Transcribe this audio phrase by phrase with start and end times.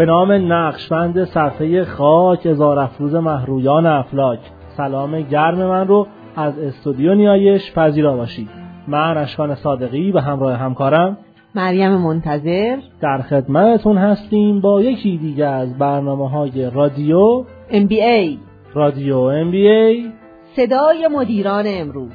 [0.00, 4.38] به نام نقشبند صفحه خاک ازار افروز محرویان افلاک.
[4.76, 8.48] سلام گرم من رو از استودیو نیایش پذیرا باشید.
[8.88, 11.18] من اشکان صادقی به همراه همکارم.
[11.54, 12.76] مریم منتظر.
[13.00, 18.38] در خدمتتون هستیم با یکی دیگه از برنامه های رادیو MBA
[18.74, 20.08] رادیو MBA
[20.56, 22.12] صدای مدیران امروز.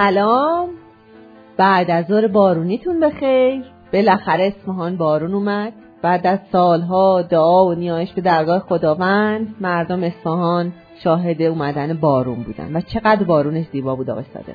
[0.00, 0.68] سلام.
[1.56, 3.64] بعد از ظهر بارونیتون بخیر.
[3.92, 5.72] بالاخره اصفهان بارون اومد.
[6.02, 10.72] بعد از سالها دعا و نیایش به درگاه خداوند مردم اصفهان
[11.04, 12.76] شاهد اومدن بارون بودن.
[12.76, 14.52] و چقدر بارونش زیبا بود آقای صادقی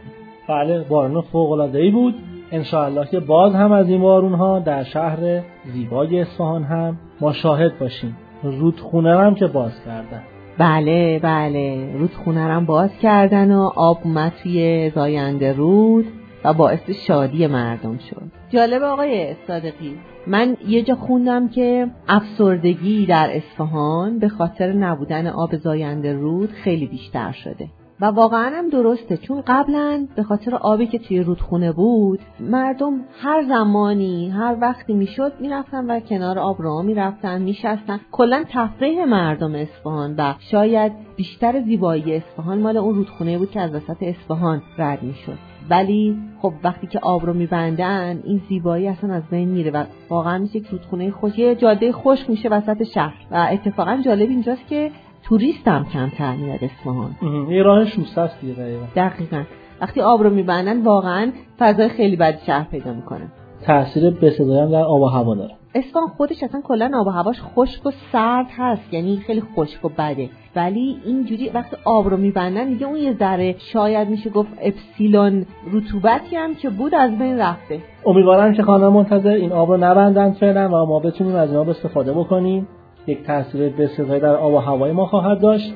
[0.50, 2.16] بله بارون فوق العاده ای بود.
[2.52, 5.42] انشاءالله که باز هم از این بارون ها در شهر
[5.74, 8.18] زیبای اصفهان هم ما شاهد باشیم.
[8.44, 10.24] رودخونه هم که باز کردن.
[10.58, 11.94] بله بله.
[11.94, 16.06] رودخونه رم باز کردن و آب اومد توی زاینده رود
[16.44, 18.22] و باعث شادی مردم شد.
[18.50, 19.98] جالب آقای صادقی.
[20.28, 26.86] من یه جا خوندم که افسردگی در اصفهان به خاطر نبودن آب زاینده رود خیلی
[26.86, 27.68] بیشتر شده.
[28.02, 29.18] و واقعا هم درسته.
[29.18, 35.34] چون قبلا به خاطر آبی که توی رودخونه بود مردم هر زمانی هر وقتی می‌شد
[35.40, 38.00] می‌رفتن و کنار آب را می‌رفتن میشستن.
[38.12, 43.76] کلا تفریح مردم اصفهان و شاید بیشتر زیبایی اصفهان مال اون رودخونه بود که از
[43.76, 45.38] وسط اصفهان رد می‌شد.
[45.70, 50.38] ولی خب وقتی که آب رو میبندن این زیبایی اصلا از بین میره و واقعا
[50.38, 53.16] میشه یک رودخونه خوش یه جاده خشک میشه وسط شهر.
[53.32, 54.92] و اتفاقا جالب اینجاست که
[55.26, 57.16] توریست هم کمتر میاد اصفهان.
[57.50, 58.54] یه راه شوسته است دیگه
[58.96, 59.44] دقیقا.
[59.82, 63.32] وقتی آب رو میبندن واقعا فضای خیلی بد شهر پیدا می‌کنه.
[63.66, 65.52] تاثیر بسزایی در آب و هوا داره.
[65.76, 69.90] اصفهان خودش اصلا کلا آب و هواش خشک و سرد هست یعنی خیلی خشک و
[69.90, 70.30] بده.
[70.56, 76.36] ولی اینجوری وقتی آب رو میبندن دیگه اون یه ذره شاید میشه گفت اپسیلون رطوبتی
[76.36, 77.80] هم که بود از بین رفته.
[78.06, 81.70] امیدوارم که خانم منتظر این آب رو نبندن فعلا و ما بتونیم از این آب
[81.70, 82.68] استفاده بکنیم.
[83.08, 85.74] یک تاثیر بسیاری در آب و هوای ما خواهد داشت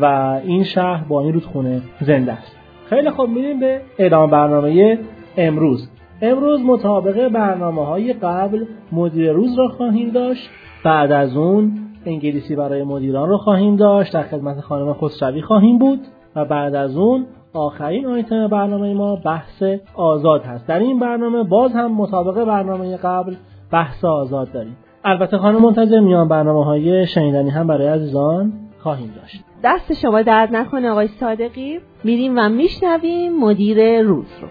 [0.00, 0.04] و
[0.44, 2.56] این شهر با این رودخونه زنده است.
[2.86, 4.98] خیلی خوب میریم به ادامه برنامه
[5.36, 5.88] امروز.
[6.22, 10.50] امروز مطابق برنامه های قبل مدیر روز را خواهیم داشت.
[10.84, 11.72] بعد از اون
[12.06, 14.12] انگلیسی برای مدیران رو خواهیم داشت.
[14.12, 16.00] در خدمت خانم خسروی خواهیم بود.
[16.36, 19.62] و بعد از اون آخرین آیتم برنامه ما بحث
[19.94, 20.66] آزاد هست.
[20.66, 23.34] در این برنامه باز هم مطابق برنامه قبل
[23.72, 24.76] بحث آزاد داریم.
[25.04, 29.44] البته خانم منتظر میان برنامه های شنیدنی هم برای عزیزان خواهیم داشت.
[29.64, 31.80] دست شما درد نکنه آقای صادقی.
[32.04, 34.48] میریم و میشنویم مدیر روز رو.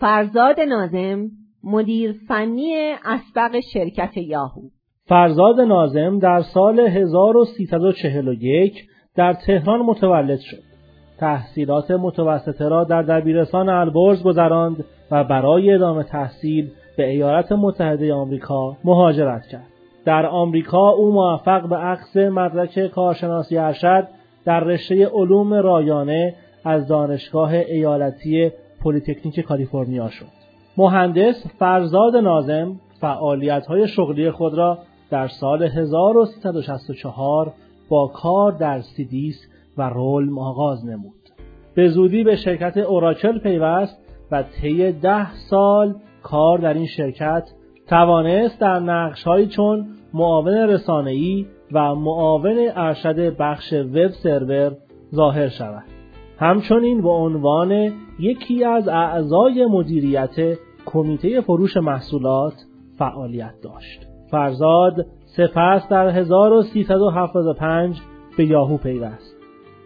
[0.00, 1.30] فرزاد نازم
[1.64, 2.74] مدیر فنی
[3.04, 4.62] اسبق شرکت یاهو
[5.06, 10.62] فرزاد نازم در سال 1341 در تهران متولد شد.
[11.18, 18.76] تحصیلات متوسطه را در دبیرستان البرز گذراند و برای ادامه تحصیل به ایالات متحده آمریکا
[18.84, 19.66] مهاجرت کرد.
[20.04, 24.08] در آمریکا او موفق به اخذ مدرک کارشناسی ارشد
[24.44, 26.34] در رشته علوم رایانه
[26.64, 28.50] از دانشگاه ایالتی
[28.84, 30.26] پلیتکنیک کالیفرنیا شد.
[30.76, 34.78] مهندس فرزاد ناظم فعالیت‌های شغلی خود را
[35.10, 37.52] در سال 1364
[37.88, 39.46] با کار در سیدیس
[39.78, 41.14] و رولم آغاز نمود.
[41.74, 43.98] به زودی به شرکت اوراکل پیوست
[44.30, 47.50] و طی ده سال کار در این شرکت
[47.88, 54.76] توانست در نقشهایی چون معاون رسانه‌ای و معاون ارشد بخش وب سرور
[55.14, 55.97] ظاهر شود.
[56.38, 62.54] همچنین به عنوان یکی از اعضای مدیریت کمیته فروش محصولات
[62.98, 64.06] فعالیت داشت.
[64.30, 65.06] فرزاد
[65.36, 68.00] سپس در 1375
[68.36, 69.36] به یاهو پیوست.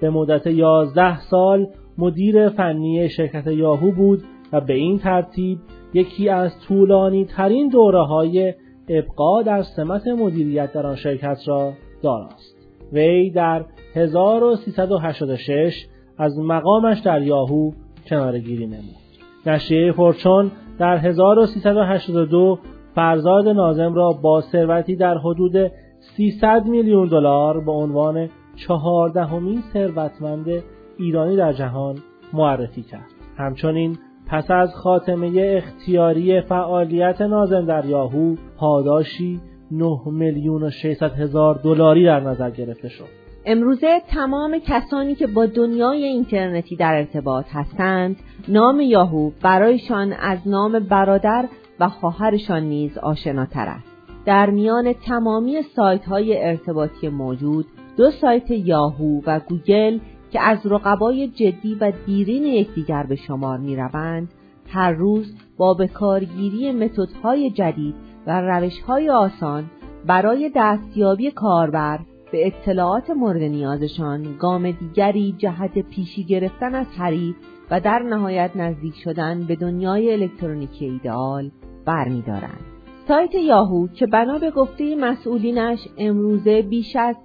[0.01, 1.67] به مدت 11 سال
[1.99, 4.23] مدیر فنی شرکت یاهو بود
[4.53, 5.59] و به این ترتیب
[5.95, 8.55] یکی از طولانی ترین دوره های
[8.89, 11.73] ابقا در سمت مدیریت در آن شرکت را
[12.03, 12.57] داراست.
[12.93, 13.65] وی در
[13.95, 15.87] 1386
[16.19, 17.71] از مقامش در یاهو
[18.07, 19.03] کنارگیری نمود.
[19.47, 22.59] نشریه فورچون در 1382
[22.95, 25.73] فرزاد نازم را با ثروتی در حدود
[26.17, 30.63] 300 میلیون دلار به عنوان چهاردهمین ثروتمند
[30.99, 31.97] ایرانی در جهان
[32.33, 33.11] معرفی کرد.
[33.37, 41.55] همچنین پس از خاتمه اختیاری فعالیت نازم در یاهو پاداشی 9 میلیون و 600 هزار
[41.55, 43.22] دلاری در نظر گرفته شد.
[43.47, 48.17] امروزه تمام کسانی که با دنیای اینترنتی در ارتباط هستند
[48.49, 51.49] نام یاهو برایشان از نام برادر
[51.81, 53.93] و خواهرشان نیز آشناتر است.
[54.25, 57.67] در میان تمامی سایت های ارتباطی موجود
[57.97, 59.99] دو سایت یاهو و گوگل
[60.33, 64.29] که از رقبای جدی و دیرین یکدیگر به شمار می روند
[64.69, 67.95] هر روز با بکارگیری متدهای جدید
[68.27, 69.65] و روشهای آسان
[70.07, 71.99] برای دستیابی کاربر
[72.33, 77.37] به اطلاعات مورد نیازشان گام دیگری جهت پیشی گرفتن از حریف
[77.71, 81.51] و در نهایت نزدیک شدن به دنیای الکترونیکی ایدئال
[81.87, 82.61] برمیدارند.
[83.09, 87.17] سایت یاهو که بنا به گفته مسئولینش امروزه بیش از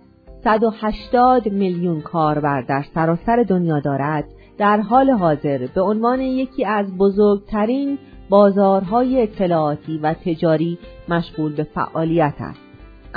[0.44, 4.26] 180 میلیون کاربر در سراسر دنیا دارد
[4.58, 7.98] در حال حاضر به عنوان یکی از بزرگترین
[8.30, 10.78] بازارهای اطلاعاتی و تجاری
[11.10, 12.67] مشغول به فعالیت است.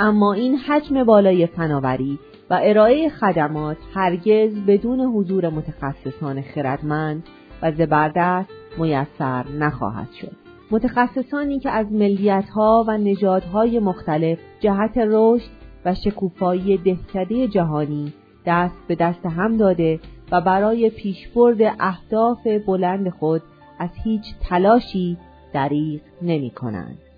[0.03, 2.19] اما این حجم بالای فناوری
[2.49, 7.23] و ارائه خدمات هرگز بدون حضور متخصصان خردمند
[7.61, 10.31] و زبردست میسر نخواهد شد.
[10.71, 15.49] متخصصانی که از ملیتها و نژادهای مختلف جهت رشد
[15.85, 18.13] و شکوفایی دهکده جهانی
[18.45, 19.99] دست به دست هم داده
[20.31, 23.41] و برای پیشبرد اهداف بلند خود
[23.79, 25.17] از هیچ تلاشی
[25.53, 27.10] دریغ نمی کنند.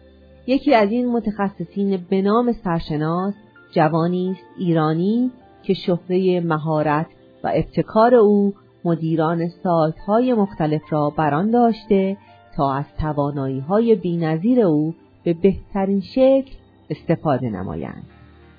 [0.48, 3.34] یکی از این متخصصین به نام سرشناس
[3.72, 5.32] جوانی است ایرانی
[5.64, 7.08] که شهره مهارت
[7.44, 8.54] و ابتکار او
[8.86, 12.18] مدیران سایت مختلف را بران داشته
[12.58, 16.52] تا از توانایی های بینظیر او به بهترین شکل
[16.90, 18.04] استفاده نمایند.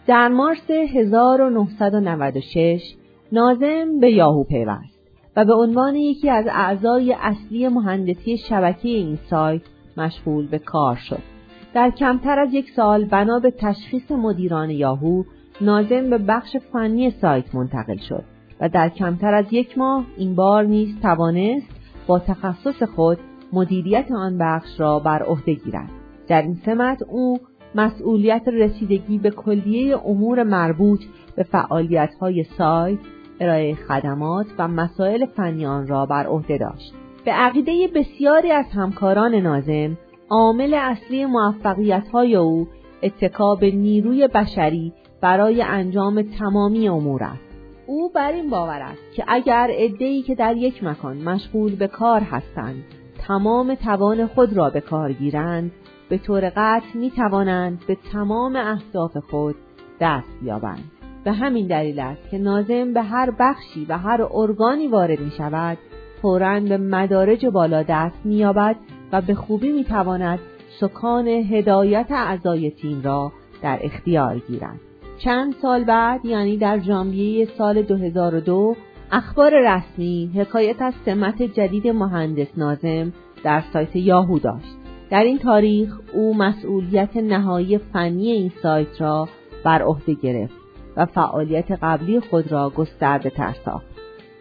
[0.07, 2.95] در مارس 1996
[3.33, 4.99] نازم به یاهو پیوست
[5.37, 9.63] و به عنوان یکی از اعضای اصلی مهندسی شبکه این سایت
[9.97, 11.34] مشغول به کار شد.
[11.75, 15.23] در کمتر از یک سال بنا به تشخیص مدیران یاهو
[15.61, 18.25] نازم به بخش فنی سایت منتقل شد
[18.61, 21.67] و در کمتر از یک ماه این بار نیز توانست
[22.07, 23.19] با تخصص خود
[23.53, 25.91] مدیریت آن بخش را بر عهده گیرد.
[26.29, 27.39] در این سمت او
[27.75, 31.01] مسئولیت رسیدگی به کلیه امور مربوط
[31.37, 32.99] به فعالیت‌های سایت
[33.41, 36.95] ارائه خدمات و مسائل فنی آن را بر عهده داشت.
[37.25, 39.97] به عقیده بسیاری از همکاران نازم
[40.31, 42.69] عامل اصلی موفقیت های او
[43.03, 47.45] اتکا به نیروی بشری برای انجام تمامی امور است.
[47.87, 52.21] او بر این باور است که اگر عده‌ای که در یک مکان مشغول به کار
[52.21, 52.85] هستند
[53.29, 55.73] تمام توان خود را به کار گیرند
[56.09, 59.55] به طور قطع می توانند به تمام اهداف خود
[60.01, 60.91] دست یابند.
[61.25, 65.79] به همین دلیل است که نازم به هر بخشی و هر ارگانی وارد می شود
[66.23, 68.77] فوراً به مدارج بالا دست می یابد
[69.15, 70.39] و به خوبی می‌تواند
[70.81, 74.81] سکان هدایت اعضای تیم را در اختیار گیرد.
[75.19, 78.77] چند سال بعد یعنی در ژانویه سال 2002
[79.13, 83.13] اخبار رسمی حکایت از سمت جدید مهندس نازم
[83.45, 84.77] در سایت یاهو داشت.
[85.11, 89.29] در این تاریخ او مسئولیت نهایی فنی این سایت را
[89.65, 90.55] بر عهده گرفت
[90.97, 93.87] و فعالیت قبلی خود را گسترده تر ساخت.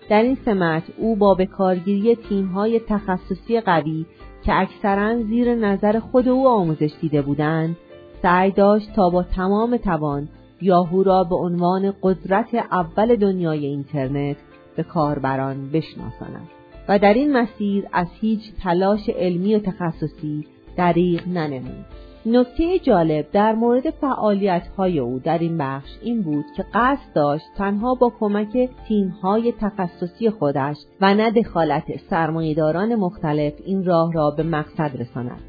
[0.09, 4.05] در این سمت او با به کارگیری تیم‌های تخصصی قوی
[4.45, 7.77] که اکثرا زیر نظر خود او آموزش دیده بودند
[8.21, 10.27] سعی داشت تا با تمام توان
[10.62, 14.38] یاهو را به عنوان قدرت اول دنیای اینترنت
[14.75, 16.47] به کاربران بشناساند.
[16.89, 20.45] و در این مسیر از هیچ تلاش علمی و تخصصی
[20.77, 21.85] دریغ ننمود.
[22.25, 27.45] نکته جالب در مورد فعالیت های او در این بخش این بود که قصد داشت
[27.57, 34.31] تنها با کمک تیم های تخصصی خودش و نه دخالت سرمایهداران مختلف این راه را
[34.31, 35.41] به مقصد رساند.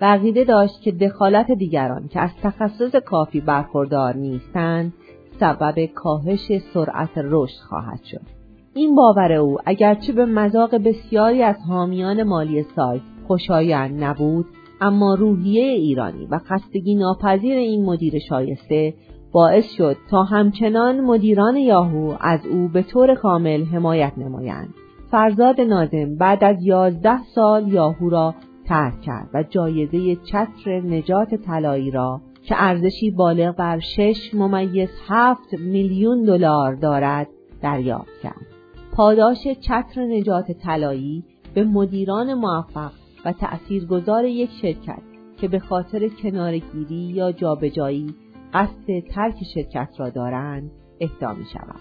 [0.00, 4.92] و عقیده داشت که دخالت دیگران که از تخصص کافی برخوردار نیستند
[5.40, 8.38] سبب کاهش سرعت رشد خواهد شد.
[8.74, 14.46] این باور او اگرچه به مذاق بسیاری از حامیان مالی سایت خوشایند نبود
[14.80, 18.94] اما روحیه ایرانی و خستگی ناپذیر این مدیر شایسته
[19.32, 24.74] باعث شد تا همچنان مدیران یاهو از او به طور کامل حمایت نمایند.
[25.10, 31.90] فرزاد نازم بعد از یازده سال یاهو را ترک کرد و جایزه چتر نجات طلایی
[31.90, 37.28] را که ارزشی بالغ بر شش ممیز هفت میلیون دلار دارد
[37.62, 38.46] دریافت کرد.
[38.92, 42.90] پاداش چتر نجات طلایی به مدیران موفق
[43.24, 45.02] و تأثیرگذار یک شرکت
[45.40, 48.14] که به خاطر کنارگیری یا جابجایی
[48.54, 50.70] قصد ترک شرکت را دارند
[51.00, 51.80] اهدا می شود.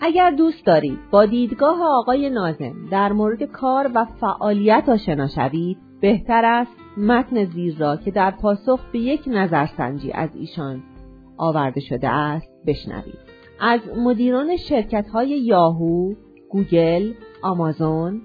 [0.00, 6.44] اگر دوست دارید با دیدگاه آقای ناظم در مورد کار و فعالیت آشنا شوید بهتر
[6.44, 10.82] است متن زیر را که در پاسخ به یک نظرسنجی از ایشان
[11.36, 13.18] آورده شده است بشنوید
[13.60, 16.14] از مدیران شرکت های یاهو،
[16.50, 17.12] گوگل،
[17.42, 18.20] آمازون،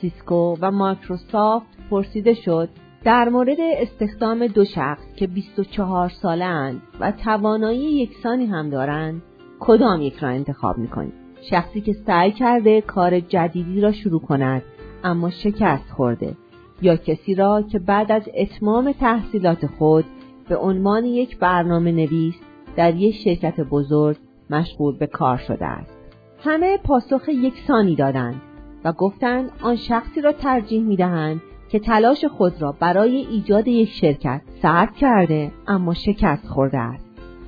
[0.00, 2.68] سیسکو و مایکروسافت پرسیده شد
[3.04, 9.22] در مورد استخدام دو شخص که 24 ساله اند و توانایی یکسانی هم دارند
[9.60, 11.12] کدام یک را انتخاب می‌کنید؟
[11.50, 14.62] شخصی که سعی کرده کار جدیدی را شروع کند
[15.04, 16.36] اما شکست خورده
[16.82, 20.04] یا کسی را که بعد از اتمام تحصیلات خود
[20.48, 22.34] به عنوان یک برنامه نویس
[22.76, 24.16] در یک شرکت بزرگ
[24.50, 25.96] مشغول به کار شده است.
[26.44, 28.40] همه پاسخ یکسانی دادند.
[28.86, 34.40] و گفتند آن شخصی را ترجیح می‌دهند که تلاش خود را برای ایجاد یک شرکت
[34.62, 37.06] صرف کرده اما شکست خورده است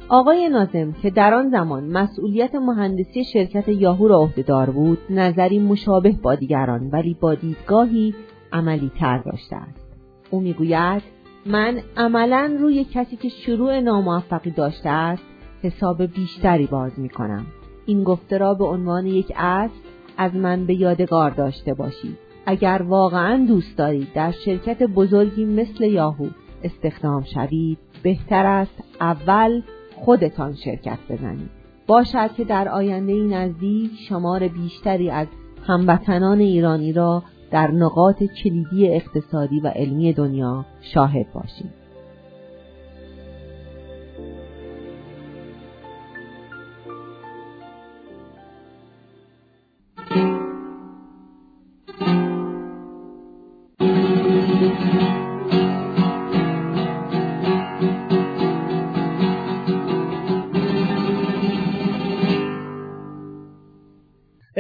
[0.09, 6.11] آقای نازم که در آن زمان مسئولیت مهندسی شرکت یاهو را عهدهدار بود نظری مشابه
[6.23, 8.15] با دیگران ولی با دیدگاهی
[8.53, 9.87] عملی تر داشته است
[10.31, 11.03] او می‌گوید
[11.47, 15.23] من عملا روی کسی که شروع ناموفقی داشته است
[15.63, 17.47] حساب بیشتری باز می کنم.
[17.87, 19.88] این گفته را به عنوان یک اصل
[20.19, 22.19] از من به یادگار داشته باشید.
[22.47, 26.27] اگر واقعا دوست دارید در شرکت بزرگی مثل یاهو
[26.65, 29.63] استخدام شوید بهتر است اول
[29.95, 31.51] خودتان شرکت بزنید
[31.87, 35.27] باشد که در آینده نزدیک شمار بیشتری از
[35.67, 41.78] هموطنان ایرانی را در نقاط کلیدی اقتصادی و علمی دنیا شاهد باشید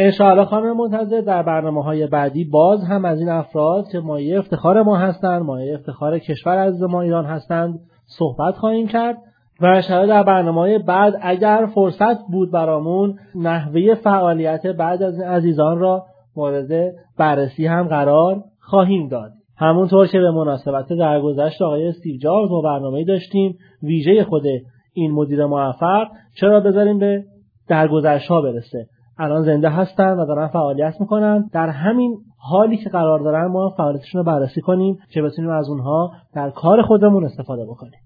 [0.08, 4.82] انشاءالله خانم منتظر در برنامه های بعدی باز هم از این افراد که مایه افتخار
[4.82, 7.78] ما هستند مایه افتخار کشور از ما ایران هستند
[8.18, 9.16] صحبت خواهیم کرد
[9.60, 15.28] و انشاءالله در برنامه های بعد اگر فرصت بود برامون نحوه فعالیت بعد از این
[15.28, 16.04] عزیزان را
[16.36, 19.30] مورد بررسی هم قرار خواهیم داد.
[19.56, 24.44] همونطور که به مناسبت درگذشت آقای استیو جابز ما برنامه داشتیم ویژه خود
[24.92, 26.06] این مدیر موفق
[26.40, 27.24] چرا بذاریم به
[27.68, 28.86] درگذشت ها برسه؟
[29.18, 31.50] الان زنده هستن و دارن فعالیت می‌کنن.
[31.52, 36.12] در همین حالی که قرار دارن ما فعالیتشون رو بررسی کنیم که بتونیم از اونها
[36.34, 38.00] در کار خودمون استفاده بکنیم.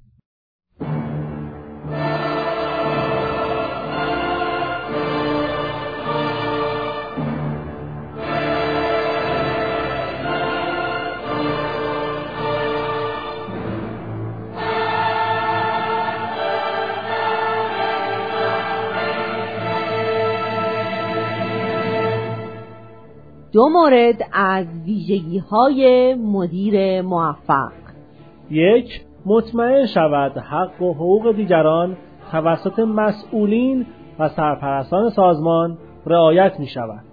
[23.53, 27.73] دو مورد از ویژگی های مدیر موفق.
[28.51, 31.97] یک مطمئن شود حق و حقوق دیگران
[32.31, 33.87] توسط مسئولین
[34.19, 37.05] و سرپرستان سازمان رعایت می شود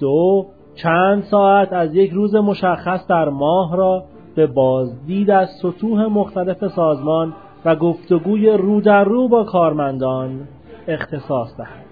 [0.00, 6.68] دو چند ساعت از یک روز مشخص در ماه را به بازدید از سطوح مختلف
[6.68, 10.48] سازمان و گفتگوی رو در رو با کارمندان
[10.88, 11.85] اختصاص دهد.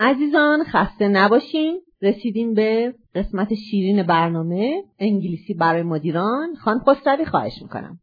[0.00, 1.80] عزیزان خسته نباشین.
[2.02, 6.54] رسیدیم به قسمت شیرین برنامه انگلیسی برای مدیران.
[6.54, 7.98] خان خسروی خواهش می‌کنم.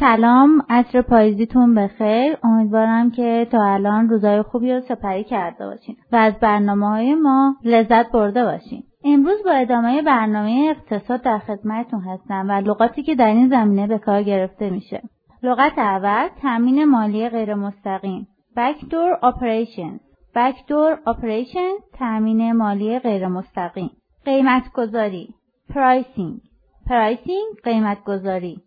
[0.00, 2.36] سلام عصر پاییزیتون بخیر.
[2.42, 7.56] امیدوارم که تا الان روزای خوبی رو سپری کرده باشین و از برنامه های ما
[7.64, 8.84] لذت برده باشین.
[9.04, 13.98] امروز با ادامه برنامه اقتصاد در خدمتتون هستم و لغاتی که در این زمینه به
[13.98, 15.02] کار گرفته میشه.
[15.42, 20.00] لغت اول تامین مالی غیر مستقیم Backdoor Operations.
[20.36, 23.90] Backdoor Operations تامین مالی غیر مستقیم
[24.24, 25.34] قیمت گذاری
[25.70, 26.40] Pricing.
[26.88, 28.62] Pricing قیمت گذاری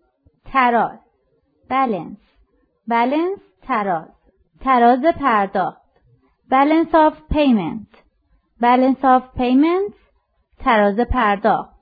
[0.46, 1.00] تراز
[1.70, 2.24] balance.
[2.90, 4.08] Balance تراز
[4.60, 5.82] تراز پرداخت.
[6.52, 7.90] Balance of payment.
[8.62, 10.07] Balance of payment
[10.60, 11.78] تراز پرداخت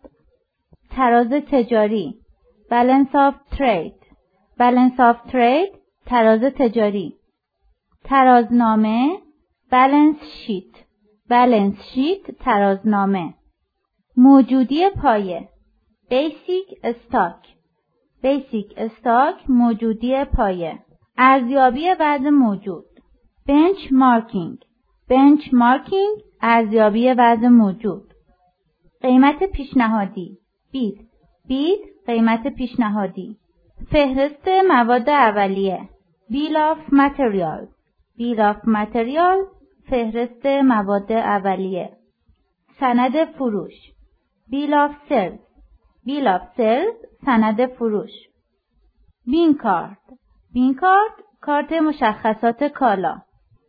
[0.89, 2.19] تراز تجاری.
[2.71, 4.01] Balance of trade.
[4.59, 7.15] Balance of trade تراز تجاری.
[8.03, 9.17] ترازنامه
[9.71, 10.75] balance sheet.
[11.29, 13.33] Balance sheet ترازنامه.
[14.17, 15.49] موجودی پایه.
[16.11, 17.47] Basic stock.
[18.21, 20.79] Basic stock موجودی پایه.
[21.17, 22.85] ارزیابی وضع موجود.
[23.47, 28.14] Benchmarking ارزیابی وضع موجود.
[29.01, 30.37] قیمت پیشنهادی.
[30.71, 31.07] Bid.
[31.47, 33.37] Bid قیمت پیشنهادی.
[33.91, 35.89] فهرست مواد اولیه.
[36.29, 37.67] Bill of material
[38.17, 39.45] Bill of material
[39.89, 41.97] فهرست مواد اولیه.
[42.79, 43.73] سند فروش.
[44.49, 45.39] Bill of sales
[46.05, 48.11] Bill of sales سند فروش.
[49.27, 49.97] Bin card.
[50.53, 51.11] Bin card
[51.41, 53.21] کارت مشخصات کالا.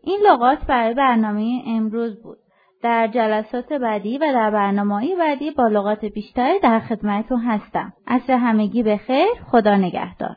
[0.02, 2.38] این لغات برای برنامه امروز بود.
[2.82, 7.92] در جلسات بعدی و در برنامه بعدی با لغات بیشتری در خدمتتون هستم.
[8.06, 10.36] عصر همگی به خیر خدا نگهدار.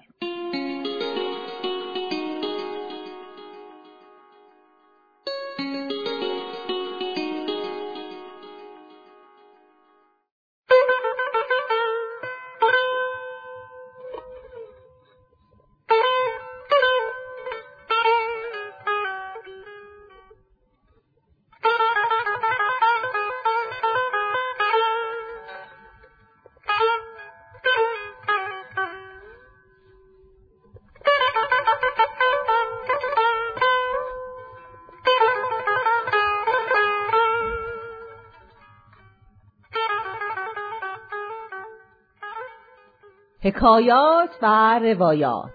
[43.59, 45.51] حکایات و روایات.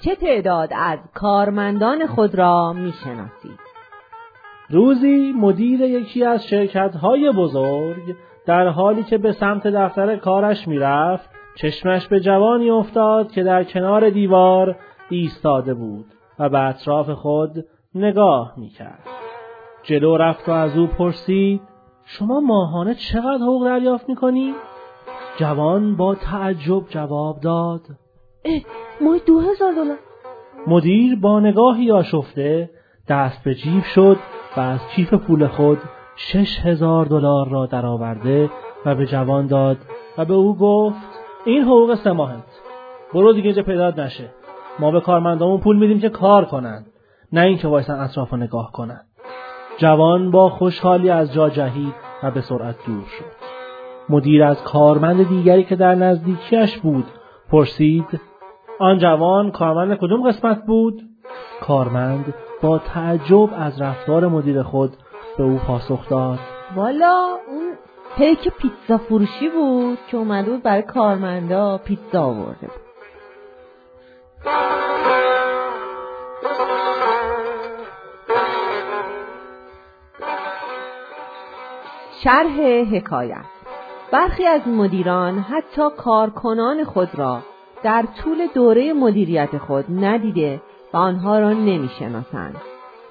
[0.00, 3.60] چه تعداد از کارمندان خود را می‌شناسید؟
[4.68, 11.30] روزی مدیر یکی از شرکت های بزرگ در حالی که به سمت دفتر کارش می‌رفت
[11.54, 14.76] چشمش به جوانی افتاد که در کنار دیوار
[15.08, 16.06] ایستاده بود
[16.38, 19.06] و به اطراف خود نگاه می‌کرد.
[19.82, 21.60] جلو رفت و از او پرسید
[22.04, 24.69] شما ماهانه چقدر حقوق دریافت می‌کنید
[25.36, 27.80] جوان با تعجب جواب داد.
[28.44, 28.60] اه
[29.00, 29.98] مای دو هزار دلار.
[30.66, 32.70] مدیر با نگاهی آشفته
[33.08, 34.16] دست به جیب شد
[34.56, 35.78] و از کیف پول خود
[36.16, 38.50] شش هزار دلار را درآورده
[38.86, 39.76] و به جوان داد
[40.18, 41.08] و به او گفت
[41.44, 42.44] این حقوق سه ماهت.
[43.14, 44.30] برو دیگه اینجا پیدات نشه.
[44.78, 46.86] ما به کارمندامون پول میدیم که کار کنند
[47.32, 49.06] نه اینکه وایسن اطراف نگاه کنند
[49.78, 53.39] جوان با خوشحالی از جا جهید و به سرعت دور شد.
[54.08, 57.04] مدیر از کارمند دیگری که در نزدیکیش بود
[57.50, 58.20] پرسید
[58.78, 61.02] آن جوان کارمند کدوم قسمت بود؟
[61.60, 64.96] کارمند با تعجب از رفتار مدیر خود
[65.38, 66.38] به او پاسخ داد.
[66.76, 67.72] والا اون
[68.16, 72.80] پیک پیتزا فروشی بود که اومده بود برای کارمندا پیتزا آورده بود.
[82.24, 82.60] شرح
[82.94, 83.59] حکایت
[84.12, 87.42] برخی از مدیران حتی کارکنان خود را
[87.82, 90.60] در طول دوره مدیریت خود ندیده
[90.92, 92.56] و آنها را نمی‌شناسند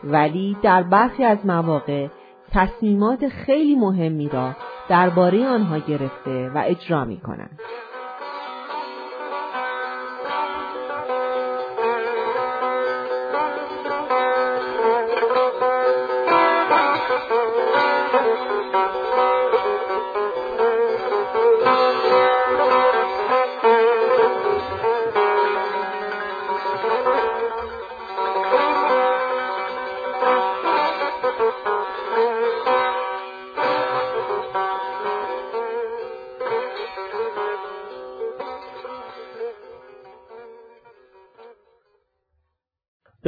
[0.04, 2.08] ولی در برخی از مواقع
[2.52, 4.52] تصمیمات خیلی مهمی را
[4.90, 7.60] درباره آنها گرفته و اجرا می کنند.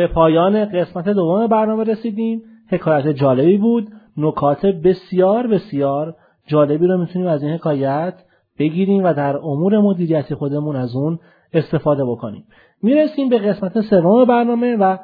[0.01, 2.41] به پایان قسمت دوم برنامه رسیدیم.
[2.69, 3.87] حکایت جالبی بود.
[4.17, 6.15] نکات بسیار بسیار
[6.47, 8.13] جالبی رو می‌تونیم از این حکایت
[8.59, 11.19] بگیریم و در امور مدیریتی خودمون از اون
[11.53, 12.43] استفاده بکنیم.
[12.83, 14.97] می‌رسیم به قسمت سوم برنامه و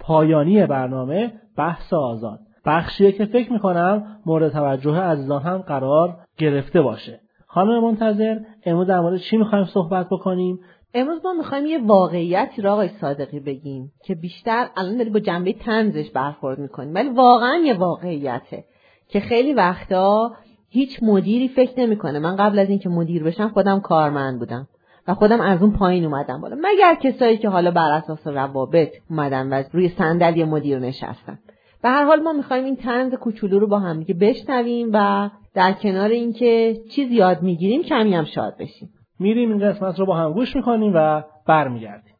[0.00, 2.38] پایانی برنامه بحث آزاد.
[2.66, 7.20] بخشیه که فکر می‌کنم مورد توجه عزیزان هم قرار گرفته باشه.
[7.46, 10.58] خانم منتظر امروز در مورد چی می‌خوایم صحبت بکنیم؟
[10.94, 15.52] امروز ما می‌خوایم یه واقعیتی را آقای صادقی بگیم که بیشتر الان داری با جنبه
[15.52, 18.64] تنزش برخورد می‌کنیم ولی واقعا یه واقعیته
[19.08, 20.32] که خیلی وقتا
[20.68, 22.18] هیچ مدیری فکر نمی‌کنه.
[22.18, 24.68] من قبل از اینکه مدیر بشم خودم کارمند بودم
[25.08, 26.56] و خودم از اون پایین اومدم بالا.
[26.60, 31.38] مگر کسایی که حالا بر اساس روابط اومدن و روی صندلی مدیر نشستن.
[31.82, 35.72] به هر حال ما می‌خوایم این تنز کوچولو رو با هم دیگه بشنویم و در
[35.72, 38.90] کنار اینکه چیز یاد می‌گیریم کمی هم شاد بشیم.
[39.22, 42.11] میریم این قسمت رو با هم گوش می‌کنیم و برمیگردیم.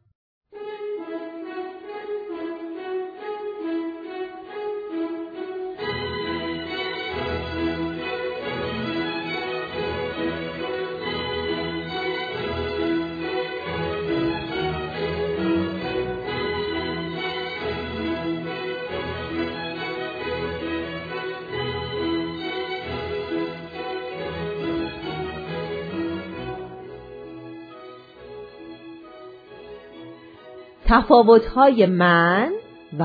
[30.92, 32.52] تفاوتهای من
[32.98, 33.05] و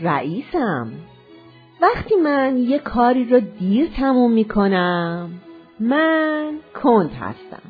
[0.00, 0.88] رئیسم.
[1.82, 5.30] وقتی من یه کاری رو دیر تموم می‌کنم
[5.80, 7.62] من کند هستم.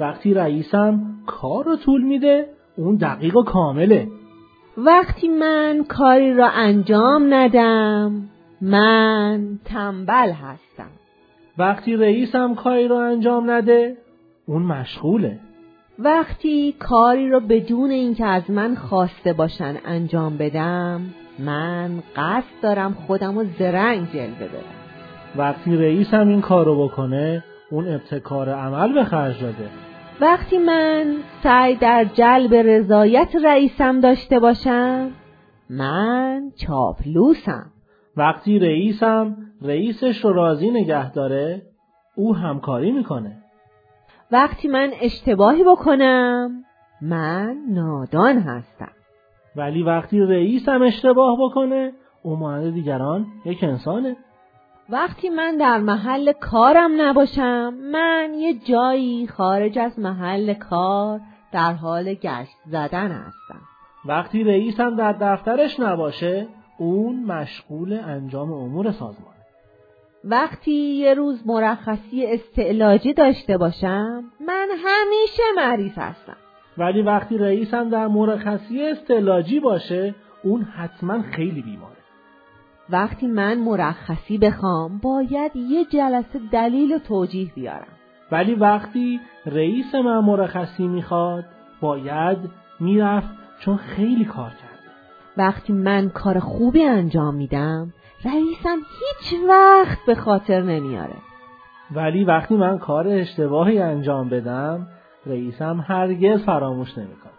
[0.00, 4.08] وقتی رئیسم کار رو طول میده اون دقیق و کامله.
[4.76, 8.28] وقتی من کاری را انجام ندم
[8.60, 10.90] من تنبل هستم.
[11.58, 13.96] وقتی رئیسم کاری رو انجام نده
[14.46, 15.40] اون مشغوله.
[15.98, 21.00] وقتی کاری رو بدون اینکه از من خواسته باشن انجام بدم
[21.38, 24.76] من قصد دارم خودم رو زرنگ جلوه بدم
[25.36, 29.68] وقتی رئیسم این کار رو بکنه اون ابتکار عمل به خرج داده.
[30.20, 35.10] وقتی من سعی در جلب رضایت رئیسم داشته باشم
[35.70, 37.66] من چاپلوسم.
[38.16, 41.62] وقتی رئیسم رئیسش رو راضی نگه داره
[42.16, 43.36] او همکاری می‌کنه.
[44.30, 46.64] وقتی من اشتباهی بکنم
[47.02, 48.92] من نادان هستم.
[49.56, 54.16] ولی وقتی رئیسم اشتباه بکنه او مانند دیگران یک انسانه.
[54.90, 61.20] وقتی من در محل کارم نباشم من یه جایی خارج از محل کار
[61.52, 63.60] در حال گشت زدن هستم.
[64.06, 66.46] وقتی رئیسم در دفترش نباشه
[66.78, 69.35] اون مشغول انجام امور سازمان.
[70.28, 76.36] وقتی یه روز مرخصی استعلاجی داشته باشم من همیشه مریض هستم.
[76.78, 81.96] ولی وقتی رئیسم در مرخصی استعلاجی باشه اون حتما خیلی بیماره.
[82.90, 87.96] وقتی من مرخصی بخوام باید یه جلسه دلیل و توجیه بیارم.
[88.32, 91.44] ولی وقتی رئیس من مرخصی می‌خواد
[91.80, 92.38] باید
[92.80, 93.28] می‌رفت
[93.60, 94.66] چون خیلی کار کرده.
[95.36, 97.92] وقتی من کار خوبی انجام میدم
[98.24, 101.16] رئیسم هیچ وقت به خاطر نمیاره.
[101.90, 104.86] ولی وقتی من کار اشتباهی انجام بدم
[105.26, 107.35] رئیسم هرگز فراموش نمی‌کنه.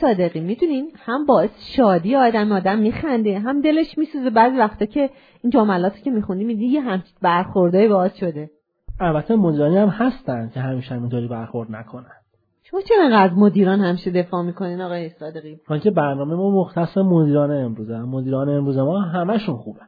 [0.00, 5.10] صادقی می‌دونین؟ هم باعث شادی آدم آدم میخنده هم دلش میسوزه بعضی وقتا که
[5.42, 8.50] این جملاتی که میخوندی میدی یه همچین برخوردهای باعث شده.
[9.00, 12.10] البته مدیرانی هم هستن که همیشه همینطوری برخورد نکنن.
[12.62, 17.98] شما چرا از مدیران همیشه دفاع می‌کنین آقای صادقی؟ که برنامه ما مختص مدیران امروزه.
[17.98, 19.80] مدیران امروز ما همشون خوبه.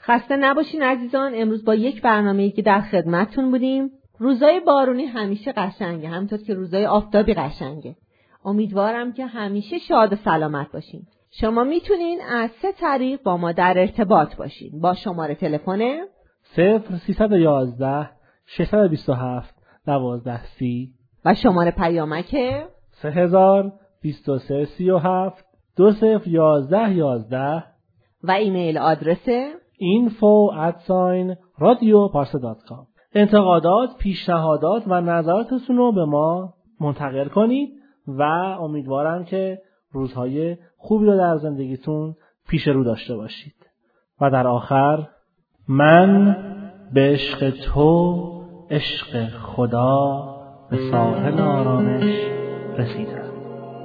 [0.00, 1.32] خسته نباشین عزیزان.
[1.34, 3.90] امروز با یک برنامه‌ای که در خدمتتون بودیم.
[4.18, 7.96] روزای بارونی همیشه قشنگه همینطور که روزای آفتابی قشنگه.
[8.44, 11.02] امیدوارم که همیشه شاد و سلامت باشین.
[11.40, 14.80] شما می‌تونین از سه طریق با ما در ارتباط باشین.
[14.80, 15.80] با شماره تلفن
[16.56, 18.10] 0311
[18.46, 19.54] 627
[19.86, 20.90] 12 سی.
[21.24, 22.36] و شماره پیامک
[22.90, 25.44] سه هزار بیست و سه سی و هفت
[25.76, 27.64] دو صفر یازده یازده.
[28.22, 29.28] و ایمیل آدرس
[29.80, 32.10] info at sign radio
[33.14, 37.81] انتقادات، پیشنهادات و نظراتتون رو به ما منتقل کنید.
[38.08, 38.22] و
[38.60, 39.58] امیدوارم که
[39.92, 42.14] روزهای خوبی رو در زندگیتون
[42.48, 43.54] پیش رو داشته باشید.
[44.20, 45.08] و در آخر
[45.68, 46.36] من
[46.94, 50.24] به عشق تو عشق خدا
[50.70, 52.14] به ساحل آرامش
[52.78, 53.32] رسیدم.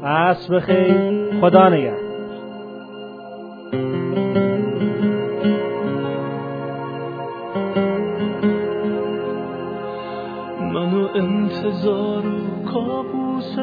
[0.03, 2.07] عصر خیر خدا نگه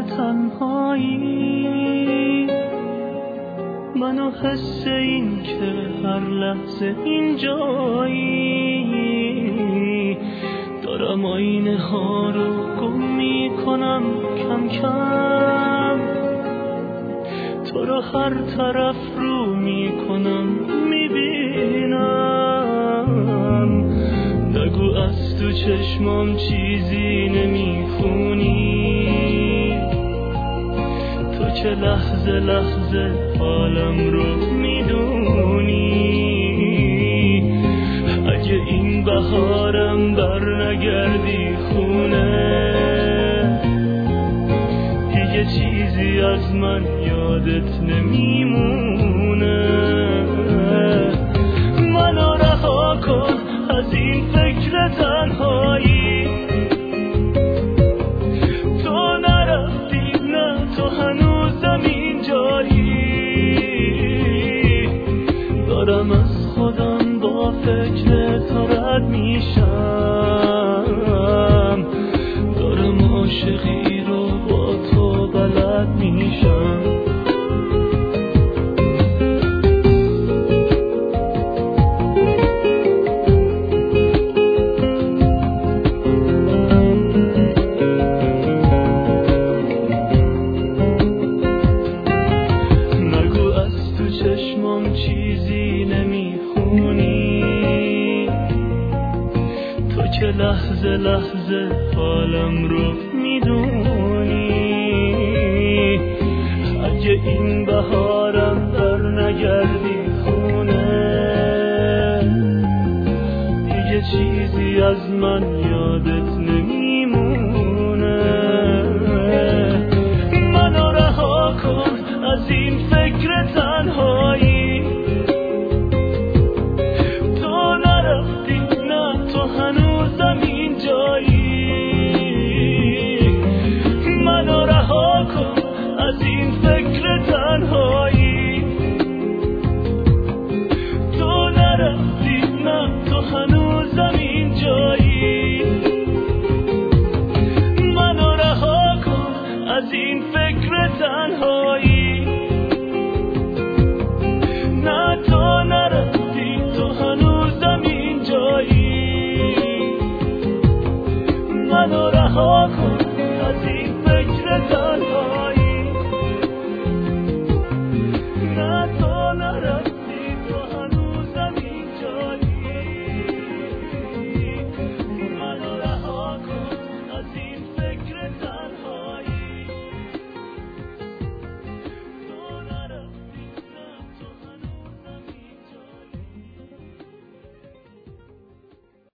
[0.03, 1.45] تنهایی.
[3.97, 5.73] منو حس این که
[6.05, 8.55] هر لحظه اینجایی
[10.83, 14.03] دارم آینه ها رو گم می‌کنم
[14.37, 15.99] کم کم.
[17.65, 20.47] تو رو هر طرف رو می‌کنم
[20.91, 22.25] می‌بینم.
[24.55, 28.65] نگو از تو چشمام چیزی نمی‌خونی.
[31.55, 35.85] که لحظه لحظه حالم رو می‌دونی.
[38.27, 42.25] اگه این بهارم بر نگردی خونه
[45.09, 48.84] دیگه چیزی از من یادت نمیمونه.